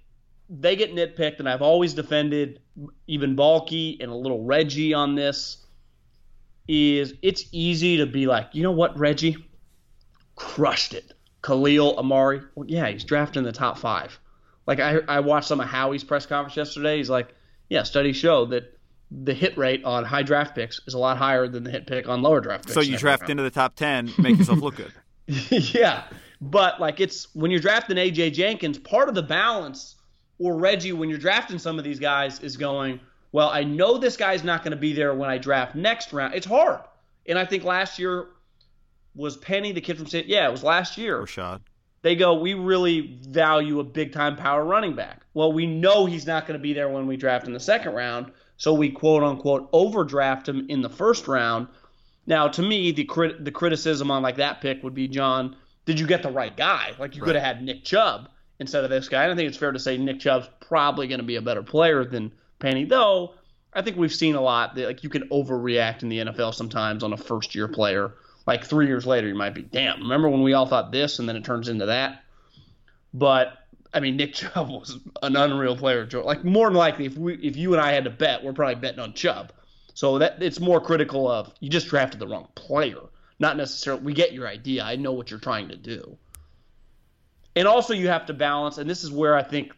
they 0.49 0.75
get 0.75 0.93
nitpicked, 0.93 1.39
and 1.39 1.47
I've 1.47 1.61
always 1.61 1.93
defended 1.93 2.59
even 3.07 3.35
Baalke 3.35 4.01
and 4.01 4.11
a 4.11 4.15
little 4.15 4.43
Reggie 4.43 4.93
on 4.93 5.15
this. 5.15 5.65
Is 6.67 7.15
it's 7.21 7.45
easy 7.51 7.97
to 7.97 8.05
be 8.05 8.27
like, 8.27 8.49
you 8.53 8.61
know 8.61 8.71
what, 8.71 8.97
Reggie 8.97 9.37
crushed 10.35 10.93
it. 10.93 11.13
Khalil 11.41 11.97
Amari, 11.97 12.41
well, 12.55 12.67
yeah, 12.67 12.87
he's 12.89 13.03
drafting 13.03 13.43
the 13.43 13.51
top 13.51 13.77
five. 13.77 14.19
Like 14.67 14.79
I, 14.79 14.99
I 15.07 15.19
watched 15.19 15.47
some 15.47 15.59
of 15.59 15.67
Howie's 15.67 16.03
press 16.03 16.27
conference 16.27 16.55
yesterday. 16.55 16.97
He's 16.97 17.09
like, 17.09 17.33
yeah, 17.69 17.83
studies 17.83 18.17
show 18.17 18.45
that 18.47 18.77
the 19.11 19.33
hit 19.33 19.57
rate 19.57 19.83
on 19.83 20.03
high 20.03 20.23
draft 20.23 20.55
picks 20.55 20.79
is 20.87 20.93
a 20.93 20.97
lot 20.99 21.17
higher 21.17 21.47
than 21.47 21.63
the 21.63 21.71
hit 21.71 21.87
pick 21.87 22.07
on 22.07 22.21
lower 22.21 22.41
draft 22.41 22.65
picks. 22.65 22.73
So 22.73 22.81
you 22.81 22.97
draft 22.97 23.21
round. 23.21 23.31
into 23.31 23.43
the 23.43 23.51
top 23.51 23.75
ten, 23.75 24.11
make 24.17 24.37
yourself 24.37 24.59
look 24.61 24.75
good. 24.75 24.93
yeah, 25.27 26.03
but 26.41 26.79
like 26.79 26.99
it's 26.99 27.33
when 27.35 27.51
you're 27.51 27.59
drafting 27.59 27.97
AJ 27.97 28.33
Jenkins, 28.33 28.77
part 28.77 29.09
of 29.09 29.15
the 29.15 29.23
balance 29.23 29.95
or 30.39 30.57
Reggie, 30.57 30.93
when 30.93 31.09
you're 31.09 31.19
drafting 31.19 31.59
some 31.59 31.77
of 31.77 31.83
these 31.83 31.99
guys, 31.99 32.39
is 32.39 32.57
going, 32.57 32.99
well, 33.31 33.49
I 33.49 33.63
know 33.63 33.97
this 33.97 34.17
guy's 34.17 34.43
not 34.43 34.63
going 34.63 34.71
to 34.71 34.77
be 34.77 34.93
there 34.93 35.13
when 35.13 35.29
I 35.29 35.37
draft 35.37 35.75
next 35.75 36.13
round. 36.13 36.33
It's 36.33 36.47
hard. 36.47 36.81
And 37.27 37.37
I 37.37 37.45
think 37.45 37.63
last 37.63 37.99
year 37.99 38.29
was 39.15 39.37
Penny, 39.37 39.71
the 39.71 39.81
kid 39.81 39.97
from 39.97 40.07
St. 40.07 40.27
Yeah, 40.27 40.47
it 40.47 40.51
was 40.51 40.63
last 40.63 40.97
year. 40.97 41.21
Rashaad. 41.21 41.61
They 42.01 42.15
go, 42.15 42.35
we 42.35 42.53
really 42.53 43.19
value 43.21 43.79
a 43.79 43.83
big 43.83 44.13
time 44.13 44.35
power 44.35 44.63
running 44.63 44.95
back. 44.95 45.21
Well, 45.33 45.51
we 45.51 45.65
know 45.65 46.05
he's 46.05 46.25
not 46.25 46.47
going 46.47 46.57
to 46.57 46.61
be 46.61 46.73
there 46.73 46.89
when 46.89 47.07
we 47.07 47.17
draft 47.17 47.47
in 47.47 47.53
the 47.53 47.59
second 47.59 47.93
round, 47.93 48.31
so 48.57 48.73
we 48.73 48.89
quote 48.89 49.23
unquote 49.23 49.69
overdraft 49.73 50.47
him 50.47 50.65
in 50.69 50.81
the 50.81 50.89
first 50.89 51.27
round. 51.27 51.67
Now, 52.25 52.47
to 52.47 52.61
me, 52.61 52.91
the 52.91 53.05
crit- 53.05 53.43
the 53.43 53.51
criticism 53.51 54.11
on 54.11 54.21
like 54.21 54.37
that 54.37 54.61
pick 54.61 54.83
would 54.83 54.93
be, 54.93 55.07
John, 55.07 55.55
did 55.85 55.99
you 55.99 56.07
get 56.07 56.23
the 56.23 56.31
right 56.31 56.55
guy? 56.55 56.93
Like 56.99 57.15
you 57.15 57.21
right. 57.21 57.27
could 57.27 57.35
have 57.35 57.43
had 57.43 57.63
Nick 57.63 57.83
Chubb 57.83 58.29
instead 58.59 58.83
of 58.83 58.89
this 58.89 59.09
guy. 59.09 59.23
And 59.23 59.33
I 59.33 59.35
think 59.35 59.49
it's 59.49 59.57
fair 59.57 59.71
to 59.71 59.79
say 59.79 59.97
Nick 59.97 60.19
Chubb's 60.19 60.49
probably 60.59 61.07
going 61.07 61.19
to 61.19 61.25
be 61.25 61.37
a 61.37 61.41
better 61.41 61.63
player 61.63 62.05
than 62.05 62.31
Penny, 62.59 62.85
though. 62.85 63.33
I 63.73 63.81
think 63.81 63.97
we've 63.97 64.13
seen 64.13 64.35
a 64.35 64.41
lot 64.41 64.75
that 64.75 64.85
like 64.85 65.03
you 65.03 65.09
can 65.09 65.29
overreact 65.29 66.03
in 66.03 66.09
the 66.09 66.19
NFL 66.19 66.53
sometimes 66.53 67.03
on 67.03 67.13
a 67.13 67.17
first 67.17 67.55
year 67.55 67.67
player 67.67 68.13
like 68.49 68.65
three 68.65 68.87
years 68.87 69.05
later, 69.05 69.27
you 69.27 69.35
might 69.35 69.53
be, 69.53 69.61
damn, 69.61 70.01
remember 70.01 70.27
when 70.27 70.41
we 70.41 70.53
all 70.53 70.65
thought 70.65 70.91
this 70.91 71.19
and 71.19 71.29
then 71.29 71.35
it 71.35 71.45
turns 71.45 71.69
into 71.69 71.85
that? 71.85 72.23
But 73.13 73.53
I 73.93 73.99
mean, 73.99 74.17
Nick 74.17 74.33
Chubb 74.33 74.69
was 74.69 74.97
an 75.21 75.35
unreal 75.35 75.77
player. 75.77 76.09
Like 76.23 76.43
more 76.43 76.65
than 76.65 76.75
likely, 76.75 77.05
if 77.05 77.15
we, 77.15 77.35
if 77.35 77.55
you 77.55 77.73
and 77.73 77.81
I 77.81 77.91
had 77.91 78.05
to 78.05 78.09
bet, 78.09 78.43
we're 78.43 78.53
probably 78.53 78.73
betting 78.75 78.99
on 78.99 79.13
Chubb. 79.13 79.53
So 79.93 80.17
that 80.17 80.41
it's 80.41 80.59
more 80.59 80.81
critical 80.81 81.29
of 81.29 81.53
you 81.59 81.69
just 81.69 81.89
drafted 81.89 82.19
the 82.19 82.27
wrong 82.27 82.47
player, 82.55 83.01
not 83.37 83.55
necessarily. 83.55 84.01
We 84.01 84.13
get 84.13 84.33
your 84.33 84.47
idea. 84.47 84.83
I 84.83 84.95
know 84.95 85.11
what 85.11 85.29
you're 85.29 85.39
trying 85.39 85.67
to 85.69 85.75
do. 85.75 86.17
And 87.55 87.67
also, 87.67 87.93
you 87.93 88.07
have 88.07 88.25
to 88.27 88.33
balance, 88.33 88.79
and 88.79 88.89
this 88.89 89.03
is 89.03 89.11
where 89.11 89.35
I 89.35 89.43
think 89.43 89.73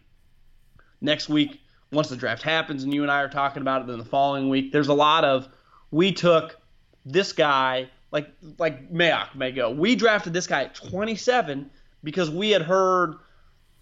next 1.01 1.27
week, 1.27 1.59
once 1.91 2.07
the 2.07 2.15
draft 2.15 2.43
happens, 2.43 2.83
and 2.83 2.93
you 2.93 3.01
and 3.01 3.11
I 3.11 3.21
are 3.21 3.29
talking 3.29 3.61
about 3.61 3.81
it, 3.81 3.87
then 3.87 3.97
the 3.97 4.05
following 4.05 4.47
week, 4.47 4.71
there's 4.71 4.87
a 4.87 4.93
lot 4.93 5.25
of 5.25 5.49
we 5.89 6.13
took 6.13 6.57
this 7.05 7.33
guy 7.33 7.89
like 8.11 8.29
like 8.57 8.91
Mayock 8.91 9.35
may 9.35 9.51
go. 9.51 9.71
We 9.71 9.95
drafted 9.95 10.33
this 10.33 10.47
guy 10.47 10.63
at 10.63 10.75
27 10.75 11.69
because 12.03 12.29
we 12.29 12.51
had 12.51 12.61
heard 12.61 13.15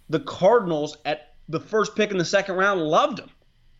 the 0.09 0.19
Cardinals 0.21 0.97
at 1.05 1.33
the 1.49 1.59
first 1.59 1.95
pick 1.95 2.11
in 2.11 2.17
the 2.17 2.25
second 2.25 2.55
round 2.55 2.81
loved 2.81 3.19
him, 3.19 3.29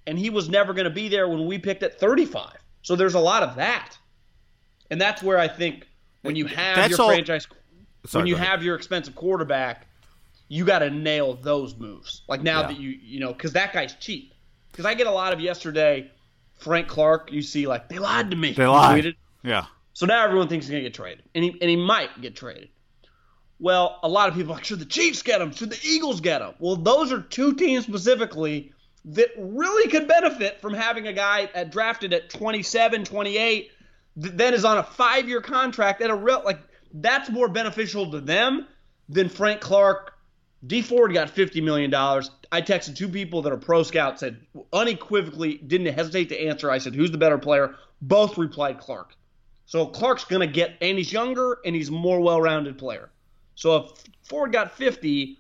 and 0.08 0.18
he 0.18 0.30
was 0.30 0.50
never 0.50 0.74
going 0.74 0.86
to 0.86 0.92
be 0.92 1.08
there 1.08 1.30
when 1.30 1.46
we 1.46 1.58
picked 1.60 1.84
at 1.84 2.00
35. 2.00 2.54
So 2.82 2.96
there's 2.96 3.14
a 3.14 3.20
lot 3.20 3.44
of 3.44 3.56
that, 3.56 3.98
and 4.90 5.00
that's 5.00 5.22
where 5.22 5.38
I 5.38 5.48
think 5.48 5.88
when 6.24 6.36
you 6.36 6.46
have 6.46 6.76
that's 6.76 6.92
your 6.92 7.02
all... 7.02 7.10
franchise, 7.10 7.48
Sorry, 8.06 8.22
when 8.22 8.28
you 8.28 8.36
have 8.36 8.64
your 8.64 8.76
expensive 8.76 9.16
quarterback, 9.16 9.88
you 10.48 10.66
got 10.66 10.80
to 10.80 10.90
nail 10.90 11.36
those 11.36 11.76
moves. 11.76 12.24
Like 12.28 12.42
now 12.42 12.62
yeah. 12.62 12.68
that 12.68 12.80
you 12.80 12.90
you 12.90 13.20
know 13.20 13.34
because 13.34 13.54
that 13.54 13.74
guy's 13.74 13.94
cheap. 13.96 14.34
Because 14.72 14.86
I 14.86 14.94
get 14.94 15.08
a 15.08 15.12
lot 15.12 15.34
of 15.34 15.40
yesterday. 15.40 16.12
Frank 16.58 16.88
Clark, 16.88 17.32
you 17.32 17.42
see, 17.42 17.68
like 17.68 17.88
they 17.88 18.00
lied 18.00 18.32
to 18.32 18.36
me. 18.36 18.52
They 18.52 18.68
lied. 18.68 19.16
Yeah. 19.44 19.66
So 20.00 20.06
now 20.06 20.24
everyone 20.24 20.48
thinks 20.48 20.66
he's 20.66 20.72
going 20.72 20.82
to 20.82 20.90
get 20.90 20.96
traded, 20.96 21.26
and 21.36 21.44
he, 21.44 21.58
and 21.60 21.70
he 21.70 21.76
might 21.76 22.22
get 22.22 22.34
traded. 22.34 22.70
Well, 23.60 24.00
a 24.02 24.08
lot 24.08 24.30
of 24.30 24.34
people 24.34 24.54
like, 24.54 24.64
should 24.64 24.80
the 24.80 24.86
Chiefs 24.86 25.22
get 25.22 25.42
him? 25.42 25.52
Should 25.52 25.72
the 25.72 25.80
Eagles 25.84 26.22
get 26.22 26.42
him? 26.42 26.54
Well, 26.58 26.78
those 26.78 27.12
are 27.12 27.20
two 27.20 27.54
teams 27.56 27.84
specifically 27.84 28.72
that 29.04 29.28
really 29.38 29.92
could 29.92 30.08
benefit 30.08 30.62
from 30.62 30.74
having 30.74 31.08
a 31.08 31.12
guy 31.12 31.50
at, 31.54 31.74
drafted 31.74 32.14
at 32.14 32.30
27, 32.30 33.04
28, 33.04 33.72
that 34.16 34.38
then 34.38 34.54
is 34.54 34.64
on 34.64 34.78
a 34.78 34.84
five 34.84 35.28
year 35.28 35.42
contract 35.42 36.02
at 36.02 36.10
a 36.10 36.16
real, 36.16 36.44
like, 36.46 36.62
that's 36.94 37.30
more 37.30 37.50
beneficial 37.50 38.10
to 38.10 38.22
them 38.22 38.68
than 39.10 39.28
Frank 39.28 39.60
Clark. 39.60 40.14
Dee 40.66 40.82
Ford 40.82 41.14
got 41.14 41.28
$50 41.28 41.62
million. 41.62 41.94
I 41.94 42.62
texted 42.62 42.96
two 42.96 43.10
people 43.10 43.42
that 43.42 43.52
are 43.52 43.58
pro 43.58 43.84
scouts, 43.84 44.22
said 44.22 44.40
unequivocally, 44.72 45.56
didn't 45.58 45.94
hesitate 45.94 46.30
to 46.30 46.42
answer. 46.42 46.72
I 46.72 46.78
said, 46.78 46.96
who's 46.96 47.12
the 47.12 47.18
better 47.18 47.38
player? 47.38 47.76
Both 48.02 48.38
replied 48.38 48.80
Clark. 48.80 49.18
So 49.70 49.86
Clark's 49.86 50.24
going 50.24 50.40
to 50.40 50.52
get, 50.52 50.78
and 50.82 50.98
he's 50.98 51.14
younger 51.14 51.60
and 51.64 51.76
he's 51.76 51.92
more 51.92 52.20
well-rounded 52.20 52.80
player. 52.80 53.12
So 53.54 53.76
if 53.76 54.04
Ford 54.24 54.52
got 54.52 54.76
50, 54.76 55.38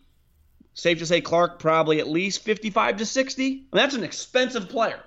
safe 0.75 0.99
to 0.99 1.05
say 1.07 1.19
Clark 1.19 1.57
probably 1.57 1.97
at 1.97 2.07
least 2.07 2.43
55 2.43 2.97
to 2.97 3.07
60. 3.07 3.43
I 3.43 3.49
mean, 3.49 3.65
that's 3.73 3.95
an 3.95 4.03
expensive 4.03 4.69
player. 4.69 4.99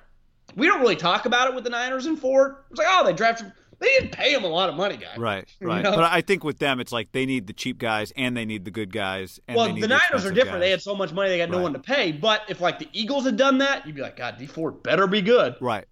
We 0.56 0.66
don't 0.66 0.80
really 0.80 0.96
talk 0.96 1.24
about 1.24 1.46
it 1.46 1.54
with 1.54 1.62
the 1.62 1.70
Niners 1.70 2.06
and 2.06 2.18
Ford. 2.18 2.56
It's 2.72 2.80
like, 2.80 2.88
oh, 2.90 3.04
they 3.04 3.12
drafted. 3.12 3.52
They 3.78 3.86
didn't 3.90 4.10
pay 4.10 4.34
him 4.34 4.42
a 4.42 4.48
lot 4.48 4.68
of 4.68 4.74
money, 4.74 4.96
guy. 4.96 5.14
Right, 5.16 5.48
right. 5.60 5.76
You 5.76 5.82
know? 5.84 5.94
But 5.94 6.02
I 6.02 6.20
think 6.20 6.42
with 6.42 6.58
them, 6.58 6.80
it's 6.80 6.90
like 6.90 7.12
they 7.12 7.24
need 7.24 7.46
the 7.46 7.52
cheap 7.52 7.78
guys 7.78 8.12
and 8.16 8.36
they 8.36 8.44
need 8.44 8.64
the 8.64 8.72
good 8.72 8.92
guys. 8.92 9.38
well, 9.48 9.72
the 9.72 9.86
Niners 9.86 10.26
are 10.26 10.32
different. 10.32 10.54
Guys. 10.54 10.60
They 10.62 10.70
had 10.70 10.82
so 10.82 10.96
much 10.96 11.12
money, 11.12 11.28
they 11.28 11.38
got 11.38 11.44
right. 11.44 11.58
no 11.58 11.62
one 11.62 11.74
to 11.74 11.78
pay. 11.78 12.10
But 12.10 12.42
if 12.48 12.60
like 12.60 12.80
the 12.80 12.88
Eagles 12.92 13.24
had 13.24 13.36
done 13.36 13.58
that, 13.58 13.86
you'd 13.86 13.94
be 13.94 14.02
like, 14.02 14.16
God, 14.16 14.36
Dee 14.36 14.46
Ford 14.46 14.82
better 14.82 15.06
be 15.06 15.22
good. 15.22 15.54
Right. 15.60 15.84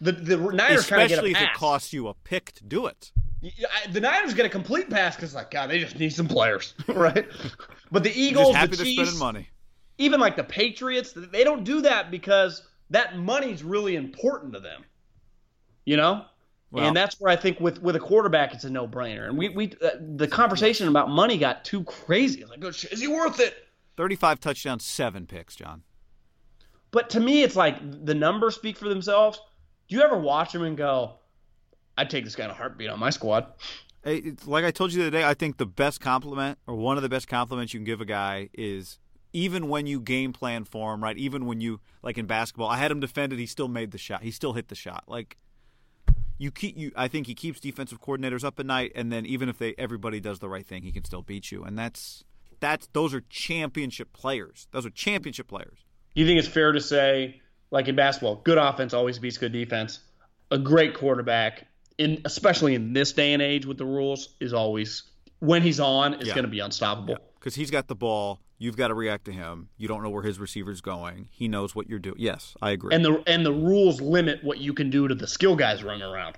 The 0.00 0.12
the 0.12 0.36
Niners 0.36 0.86
kind 0.86 1.02
of 1.02 1.08
get 1.08 1.18
a 1.18 1.22
Especially 1.22 1.30
if 1.32 1.42
it 1.42 1.54
costs 1.54 1.92
you 1.92 2.08
a 2.08 2.14
pick 2.14 2.52
to 2.52 2.64
do 2.64 2.86
it. 2.86 3.12
The 3.90 4.00
Niners 4.00 4.34
get 4.34 4.46
a 4.46 4.48
complete 4.48 4.90
pass 4.90 5.14
because, 5.14 5.34
like, 5.34 5.52
God, 5.52 5.70
they 5.70 5.78
just 5.78 5.98
need 5.98 6.12
some 6.12 6.26
players, 6.26 6.74
right? 6.88 7.26
But 7.92 8.02
the 8.02 8.12
Eagles, 8.12 8.54
happy 8.54 8.76
the 8.76 8.84
Chiefs, 8.84 9.18
money. 9.18 9.48
even 9.98 10.18
like 10.18 10.36
the 10.36 10.44
Patriots, 10.44 11.12
they 11.14 11.44
don't 11.44 11.64
do 11.64 11.80
that 11.82 12.10
because 12.10 12.66
that 12.90 13.16
money's 13.16 13.62
really 13.62 13.96
important 13.96 14.54
to 14.54 14.60
them, 14.60 14.84
you 15.84 15.96
know. 15.96 16.24
Well, 16.70 16.86
and 16.86 16.96
that's 16.96 17.18
where 17.18 17.32
I 17.32 17.36
think 17.36 17.60
with 17.60 17.80
with 17.80 17.96
a 17.96 18.00
quarterback, 18.00 18.52
it's 18.52 18.64
a 18.64 18.70
no 18.70 18.86
brainer. 18.86 19.28
And 19.28 19.38
we 19.38 19.48
we 19.48 19.72
uh, 19.82 19.90
the 20.16 20.28
conversation 20.28 20.86
about 20.88 21.08
money 21.08 21.38
got 21.38 21.64
too 21.64 21.82
crazy. 21.84 22.44
Like, 22.44 22.62
oh, 22.62 22.68
is 22.68 23.00
he 23.00 23.08
worth 23.08 23.40
it? 23.40 23.54
Thirty 23.96 24.16
five 24.16 24.38
touchdowns, 24.38 24.84
seven 24.84 25.26
picks, 25.26 25.56
John. 25.56 25.82
But 26.90 27.10
to 27.10 27.20
me, 27.20 27.42
it's 27.42 27.56
like 27.56 28.04
the 28.04 28.14
numbers 28.14 28.54
speak 28.54 28.76
for 28.76 28.88
themselves. 28.88 29.40
Do 29.88 29.96
you 29.96 30.02
ever 30.02 30.18
watch 30.18 30.54
him 30.54 30.62
and 30.62 30.76
go, 30.76 31.14
I'd 31.96 32.10
take 32.10 32.24
this 32.24 32.36
guy 32.36 32.44
in 32.44 32.50
a 32.50 32.54
heartbeat 32.54 32.90
on 32.90 32.98
my 32.98 33.10
squad? 33.10 33.46
Hey, 34.04 34.34
like 34.46 34.64
I 34.64 34.70
told 34.70 34.92
you 34.92 34.98
the 35.00 35.08
other 35.08 35.18
day, 35.18 35.24
I 35.24 35.34
think 35.34 35.56
the 35.56 35.66
best 35.66 36.00
compliment 36.00 36.58
or 36.66 36.74
one 36.74 36.96
of 36.96 37.02
the 37.02 37.08
best 37.08 37.26
compliments 37.26 37.72
you 37.72 37.80
can 37.80 37.84
give 37.84 38.00
a 38.00 38.04
guy 38.04 38.50
is 38.52 38.98
even 39.32 39.68
when 39.68 39.86
you 39.86 40.00
game 40.00 40.32
plan 40.32 40.64
for 40.64 40.94
him, 40.94 41.02
right? 41.02 41.16
Even 41.16 41.46
when 41.46 41.60
you 41.60 41.80
like 42.02 42.18
in 42.18 42.26
basketball, 42.26 42.68
I 42.68 42.76
had 42.76 42.90
him 42.90 43.00
defended, 43.00 43.38
he 43.38 43.46
still 43.46 43.68
made 43.68 43.90
the 43.90 43.98
shot. 43.98 44.22
He 44.22 44.30
still 44.30 44.52
hit 44.52 44.68
the 44.68 44.74
shot. 44.74 45.04
Like 45.06 45.38
you 46.36 46.50
keep 46.50 46.76
you 46.76 46.92
I 46.94 47.08
think 47.08 47.26
he 47.26 47.34
keeps 47.34 47.58
defensive 47.58 48.00
coordinators 48.00 48.44
up 48.44 48.60
at 48.60 48.66
night 48.66 48.92
and 48.94 49.10
then 49.10 49.26
even 49.26 49.48
if 49.48 49.58
they 49.58 49.74
everybody 49.78 50.20
does 50.20 50.38
the 50.38 50.48
right 50.48 50.66
thing, 50.66 50.82
he 50.82 50.92
can 50.92 51.04
still 51.04 51.22
beat 51.22 51.50
you. 51.50 51.64
And 51.64 51.78
that's 51.78 52.24
that's 52.60 52.88
those 52.92 53.14
are 53.14 53.22
championship 53.30 54.12
players. 54.12 54.68
Those 54.70 54.84
are 54.84 54.90
championship 54.90 55.48
players. 55.48 55.78
You 56.14 56.26
think 56.26 56.38
it's 56.38 56.48
fair 56.48 56.72
to 56.72 56.80
say 56.80 57.40
like 57.70 57.88
in 57.88 57.96
basketball, 57.96 58.36
good 58.36 58.58
offense 58.58 58.94
always 58.94 59.18
beats 59.18 59.38
good 59.38 59.52
defense. 59.52 60.00
A 60.50 60.58
great 60.58 60.94
quarterback, 60.94 61.66
in 61.98 62.22
especially 62.24 62.74
in 62.74 62.92
this 62.92 63.12
day 63.12 63.32
and 63.32 63.42
age 63.42 63.66
with 63.66 63.78
the 63.78 63.84
rules, 63.84 64.30
is 64.40 64.52
always 64.52 65.02
when 65.40 65.62
he's 65.62 65.80
on 65.80 66.14
is 66.14 66.28
yeah. 66.28 66.34
going 66.34 66.44
to 66.44 66.50
be 66.50 66.60
unstoppable. 66.60 67.18
Because 67.38 67.56
yeah. 67.56 67.62
he's 67.62 67.70
got 67.70 67.86
the 67.86 67.94
ball, 67.94 68.40
you've 68.56 68.76
got 68.76 68.88
to 68.88 68.94
react 68.94 69.26
to 69.26 69.32
him. 69.32 69.68
You 69.76 69.88
don't 69.88 70.02
know 70.02 70.10
where 70.10 70.22
his 70.22 70.38
receiver's 70.38 70.80
going. 70.80 71.28
He 71.30 71.48
knows 71.48 71.74
what 71.74 71.88
you're 71.88 71.98
doing. 71.98 72.16
Yes, 72.18 72.56
I 72.62 72.70
agree. 72.70 72.94
And 72.94 73.04
the 73.04 73.22
and 73.26 73.44
the 73.44 73.52
rules 73.52 74.00
limit 74.00 74.42
what 74.42 74.58
you 74.58 74.72
can 74.72 74.90
do 74.90 75.08
to 75.08 75.14
the 75.14 75.26
skill 75.26 75.56
guys 75.56 75.84
running 75.84 76.02
around. 76.02 76.36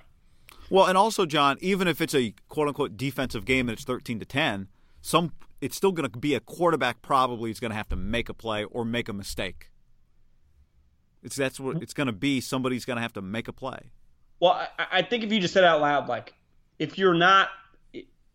Well, 0.69 0.85
and 0.85 0.97
also, 0.97 1.25
John, 1.25 1.57
even 1.59 1.87
if 1.87 1.99
it's 1.99 2.15
a 2.15 2.33
quote 2.47 2.67
unquote 2.67 2.97
defensive 2.97 3.45
game 3.45 3.69
and 3.69 3.77
it's 3.77 3.85
thirteen 3.85 4.19
to 4.19 4.25
ten, 4.25 4.67
some 5.01 5.33
it's 5.61 5.77
still 5.77 5.91
going 5.91 6.09
to 6.09 6.17
be 6.17 6.33
a 6.35 6.39
quarterback 6.39 7.01
probably 7.01 7.51
is 7.51 7.59
going 7.59 7.71
to 7.71 7.77
have 7.77 7.89
to 7.89 7.95
make 7.95 8.29
a 8.29 8.33
play 8.33 8.63
or 8.65 8.83
make 8.83 9.07
a 9.07 9.13
mistake. 9.13 9.70
It's 11.23 11.35
that's 11.35 11.59
what 11.59 11.75
mm-hmm. 11.75 11.83
it's 11.83 11.93
going 11.93 12.07
to 12.07 12.13
be. 12.13 12.41
Somebody's 12.41 12.85
going 12.85 12.97
to 12.97 13.01
have 13.01 13.13
to 13.13 13.21
make 13.21 13.47
a 13.47 13.53
play. 13.53 13.91
Well, 14.39 14.53
I, 14.79 14.87
I 14.91 15.01
think 15.03 15.23
if 15.23 15.31
you 15.31 15.39
just 15.39 15.53
said 15.53 15.63
out 15.63 15.81
loud, 15.81 16.07
like, 16.07 16.33
if 16.79 16.97
you're 16.97 17.13
not, 17.13 17.49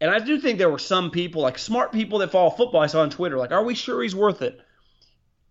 and 0.00 0.11
I 0.11 0.19
do 0.19 0.38
think 0.38 0.59
there 0.59 0.71
were 0.71 0.78
some 0.78 1.11
people, 1.11 1.43
like 1.43 1.59
smart 1.59 1.93
people 1.93 2.21
that 2.21 2.31
follow 2.31 2.50
football, 2.50 2.81
I 2.81 2.87
saw 2.87 3.02
on 3.02 3.11
Twitter, 3.11 3.37
like, 3.37 3.50
are 3.50 3.64
we 3.64 3.75
sure 3.75 4.02
he's 4.02 4.14
worth 4.14 4.43
it? 4.43 4.61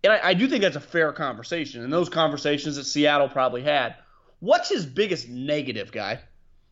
And 0.02 0.12
I, 0.12 0.28
I 0.28 0.34
do 0.34 0.48
think 0.48 0.62
that's 0.62 0.76
a 0.76 0.80
fair 0.80 1.12
conversation. 1.12 1.82
And 1.82 1.92
those 1.92 2.08
conversations 2.08 2.76
that 2.76 2.84
Seattle 2.84 3.28
probably 3.28 3.62
had. 3.62 3.96
What's 4.40 4.68
his 4.68 4.86
biggest 4.86 5.28
negative, 5.28 5.92
guy? 5.92 6.20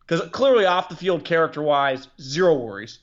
Because 0.01 0.29
clearly 0.29 0.65
off 0.65 0.89
the 0.89 0.95
field, 0.95 1.25
character 1.25 1.61
wise, 1.61 2.07
zero 2.21 2.53
worries. 2.55 2.99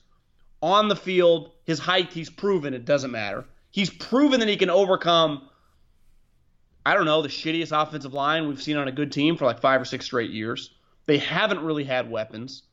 On 0.61 0.87
the 0.87 0.95
field, 0.95 1.51
his 1.65 1.79
height, 1.79 2.13
he's 2.13 2.29
proven 2.29 2.73
it 2.73 2.85
doesn't 2.85 3.11
matter. 3.11 3.45
He's 3.71 3.89
proven 3.89 4.39
that 4.39 4.49
he 4.49 4.55
can 4.55 4.69
overcome 4.69 5.49
I 6.85 6.93
don't 6.93 7.05
know, 7.05 7.21
the 7.21 7.29
shittiest 7.29 7.71
offensive 7.71 8.13
line 8.13 8.47
we've 8.47 8.61
seen 8.61 8.77
on 8.77 8.87
a 8.87 8.91
good 8.91 9.11
team 9.11 9.37
for 9.37 9.45
like 9.45 9.59
five 9.59 9.79
or 9.81 9.85
six 9.85 10.05
straight 10.05 10.31
years. 10.31 10.71
They 11.05 11.17
haven't 11.17 11.59
really 11.59 11.83
had 11.83 12.09
weapons. 12.09 12.63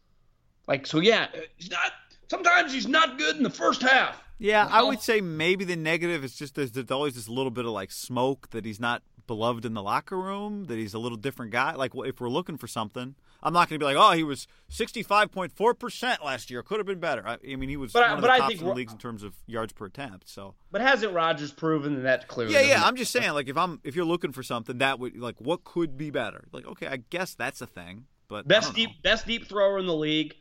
Like, 0.67 0.87
so 0.87 1.01
yeah, 1.01 1.29
he's 1.57 1.71
not. 1.71 1.93
Sometimes 2.29 2.73
he's 2.73 2.87
not 2.87 3.19
good 3.19 3.37
in 3.37 3.43
the 3.43 3.51
first 3.51 3.83
half. 3.83 4.23
Yeah, 4.39 4.67
I 4.71 4.83
would 4.83 5.03
say 5.03 5.21
maybe 5.21 5.65
the 5.65 5.77
negative 5.77 6.25
is 6.25 6.35
just 6.35 6.55
there's, 6.55 6.73
there's 6.73 6.91
always 6.91 7.15
this 7.15 7.29
little 7.29 7.51
bit 7.51 7.67
of 7.67 7.73
like 7.73 7.91
smoke 7.91 8.51
that 8.51 8.65
he's 8.65 8.81
not 8.81 9.03
beloved 9.31 9.65
in 9.65 9.75
the 9.75 9.83
locker 9.83 10.19
room, 10.19 10.65
that 10.65 10.77
he's 10.77 10.93
a 10.93 10.99
little 10.99 11.17
different 11.17 11.53
guy. 11.53 11.73
Like, 11.77 11.93
if 11.95 12.21
we're 12.21 12.29
looking 12.29 12.57
for 12.57 12.67
something, 12.67 13.15
I'm 13.41 13.53
not 13.53 13.69
going 13.69 13.79
to 13.79 13.79
be 13.79 13.85
like, 13.85 13.97
oh, 13.97 14.11
he 14.11 14.25
was 14.25 14.49
65.4% 14.73 16.25
last 16.25 16.51
year. 16.51 16.65
Could 16.65 16.81
have 16.81 16.87
been 16.87 16.99
better. 16.99 17.25
I, 17.25 17.39
I 17.49 17.55
mean, 17.55 17.69
he 17.69 17.77
was 17.77 17.93
but, 17.93 18.09
one 18.09 18.19
of 18.19 18.23
the 18.23 18.27
tops 18.27 18.55
in 18.57 18.65
the 18.67 18.75
leagues 18.75 18.91
in 18.91 18.99
terms 18.99 19.23
of 19.23 19.35
yards 19.47 19.73
per 19.73 19.87
attempt. 19.87 20.29
So, 20.29 20.57
But 20.73 20.81
hasn't 20.81 21.13
Rodgers 21.13 21.53
proven 21.53 22.03
that 22.03 22.27
clearly? 22.27 22.55
Yeah, 22.55 22.63
yeah. 22.63 22.85
I'm 22.85 22.97
just 22.97 23.13
saying, 23.13 23.31
like, 23.35 23.49
if 23.49 23.57
I'm 23.57 23.79
if 23.85 23.95
you're 23.95 24.05
looking 24.05 24.33
for 24.33 24.43
something, 24.43 24.79
that 24.79 24.99
would 24.99 25.17
like 25.17 25.41
what 25.41 25.63
could 25.63 25.97
be 25.97 26.11
better? 26.11 26.49
Like, 26.51 26.67
okay, 26.67 26.89
I 26.89 26.97
guess 26.97 27.37
that's 27.37 27.61
a 27.61 27.69
thing. 27.69 28.07
But 28.27 28.49
best 28.49 28.75
deep 28.75 28.91
best 29.05 29.29
deep 29.29 29.47
thrower 29.47 29.79
in 29.79 29.87
the 29.87 29.95
league. 29.95 30.35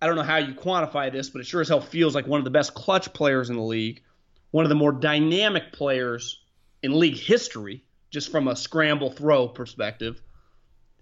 I 0.00 0.06
don't 0.06 0.16
know 0.16 0.22
how 0.22 0.38
you 0.38 0.54
quantify 0.54 1.12
this, 1.12 1.28
but 1.28 1.42
it 1.42 1.46
sure 1.46 1.60
as 1.60 1.68
hell 1.68 1.82
feels 1.82 2.14
like 2.14 2.26
one 2.26 2.38
of 2.38 2.44
the 2.44 2.50
best 2.50 2.72
clutch 2.72 3.12
players 3.12 3.50
in 3.50 3.56
the 3.56 3.62
league, 3.62 4.02
one 4.50 4.64
of 4.64 4.70
the 4.70 4.74
more 4.74 4.92
dynamic 4.92 5.72
players 5.72 6.42
in 6.84 6.98
league 6.98 7.16
history, 7.16 7.82
just 8.14 8.30
from 8.30 8.46
a 8.46 8.54
scramble 8.54 9.10
throw 9.10 9.48
perspective. 9.48 10.22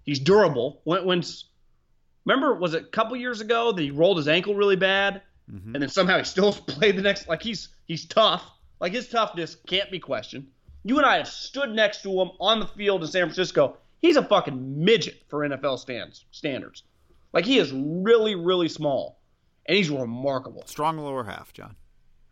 He's 0.01 0.19
durable. 0.19 0.81
When, 0.83 1.05
when 1.05 1.23
remember, 2.25 2.55
was 2.55 2.73
it 2.73 2.83
a 2.83 2.87
couple 2.87 3.15
years 3.15 3.39
ago 3.39 3.71
that 3.71 3.81
he 3.81 3.91
rolled 3.91 4.17
his 4.17 4.27
ankle 4.27 4.55
really 4.55 4.75
bad, 4.75 5.21
mm-hmm. 5.49 5.75
and 5.75 5.81
then 5.81 5.89
somehow 5.89 6.17
he 6.17 6.23
still 6.23 6.51
played 6.67 6.97
the 6.97 7.03
next? 7.03 7.29
Like 7.29 7.43
he's 7.43 7.69
he's 7.85 8.05
tough. 8.05 8.43
Like 8.81 8.93
his 8.93 9.07
toughness 9.07 9.55
can't 9.67 9.91
be 9.91 9.99
questioned. 9.99 10.47
You 10.83 10.97
and 10.97 11.05
I 11.05 11.17
have 11.17 11.27
stood 11.27 11.69
next 11.69 12.01
to 12.01 12.09
him 12.09 12.31
on 12.41 12.59
the 12.59 12.65
field 12.65 13.03
in 13.03 13.07
San 13.07 13.27
Francisco. 13.27 13.77
He's 14.01 14.17
a 14.17 14.23
fucking 14.23 14.83
midget 14.83 15.23
for 15.29 15.47
NFL 15.47 15.79
stands 15.79 16.25
standards. 16.31 16.83
Like 17.31 17.45
he 17.45 17.59
is 17.59 17.71
really, 17.71 18.33
really 18.33 18.67
small, 18.67 19.19
and 19.67 19.77
he's 19.77 19.91
remarkable. 19.91 20.63
Strong 20.65 20.97
lower 20.97 21.23
half, 21.23 21.53
John. 21.53 21.75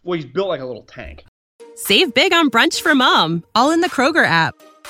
Well, 0.04 0.16
he's 0.16 0.26
built 0.26 0.48
like 0.48 0.62
a 0.62 0.66
little 0.66 0.84
tank. 0.84 1.24
Save 1.76 2.16
big 2.16 2.34
on 2.34 2.50
brunch 2.50 2.82
for 2.82 2.96
mom, 2.96 3.44
all 3.54 3.70
in 3.70 3.82
the 3.82 3.90
Kroger 3.90 4.26
app. 4.26 4.56